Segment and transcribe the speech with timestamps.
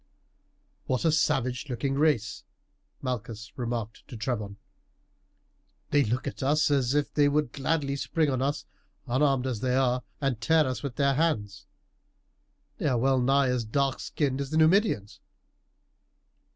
[0.87, 2.43] "What a savage looking race!"
[3.03, 4.57] Malchus remarked to Trebon;
[5.91, 8.65] "they look at us as if they would gladly spring on us,
[9.05, 11.67] unarmed as they are, and tear us with their hands.
[12.79, 15.19] They are well nigh as dark skinned as the Numidians."